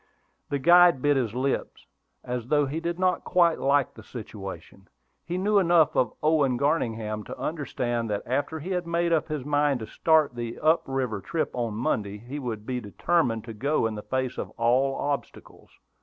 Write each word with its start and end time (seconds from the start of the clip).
The 0.49 0.57
guide 0.57 1.03
bit 1.03 1.15
his 1.15 1.35
lips, 1.35 1.85
as 2.23 2.47
though 2.47 2.65
he 2.65 2.79
did 2.79 2.97
not 2.97 3.23
quite 3.23 3.59
like 3.59 3.93
the 3.93 4.01
situation. 4.01 4.87
He 5.23 5.37
knew 5.37 5.59
enough 5.59 5.95
of 5.95 6.13
Owen 6.23 6.57
Garningham 6.57 7.23
to 7.25 7.37
understand 7.37 8.09
that, 8.09 8.23
after 8.25 8.57
he 8.59 8.71
had 8.71 8.87
made 8.87 9.13
up 9.13 9.27
his 9.27 9.45
mind 9.45 9.79
to 9.81 9.85
start 9.85 10.31
on 10.31 10.37
the 10.37 10.57
up 10.59 10.81
river 10.87 11.21
trip 11.21 11.51
on 11.53 11.75
Monday, 11.75 12.17
he 12.17 12.39
would 12.39 12.65
be 12.65 12.79
determined 12.81 13.43
to 13.43 13.53
go 13.53 13.85
in 13.85 13.93
the 13.93 14.01
face 14.01 14.39
of 14.39 14.49
all 14.57 14.95
obstacles. 14.95 15.69